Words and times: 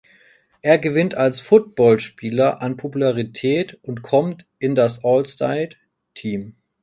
Er 0.63 0.79
gewinnt 0.79 1.13
als 1.13 1.41
Footballspieler 1.41 2.63
an 2.63 2.75
Popularität 2.75 3.77
und 3.83 4.01
kommt 4.01 4.47
in 4.57 4.73
das 4.73 5.03
All 5.05 5.27
State 5.27 5.77
Team. 6.15 6.55